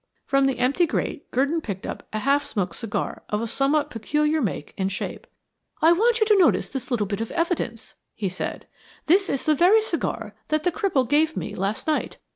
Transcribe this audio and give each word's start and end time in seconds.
From 0.25 0.45
the 0.45 0.57
empty 0.57 0.87
grate 0.87 1.29
Gurdon 1.29 1.61
picked 1.61 1.85
up 1.85 2.07
a 2.11 2.17
half 2.17 2.43
smoked 2.43 2.75
cigar 2.75 3.21
of 3.29 3.39
a 3.39 3.45
somewhat 3.45 3.91
peculiar 3.91 4.41
make 4.41 4.73
and 4.75 4.91
shape. 4.91 5.27
"I 5.79 5.91
want 5.91 6.19
you 6.19 6.25
to 6.25 6.39
notice 6.39 6.69
this 6.73 6.89
little 6.89 7.05
bit 7.05 7.21
of 7.21 7.29
evidence," 7.29 7.93
he 8.15 8.27
said. 8.27 8.65
"This 9.05 9.29
is 9.29 9.45
the 9.45 9.53
very 9.53 9.79
cigar 9.79 10.33
that 10.47 10.63
the 10.63 10.71
cripple 10.71 11.07
gave 11.07 11.37
me 11.37 11.53
last 11.53 11.85
night. 11.85 12.17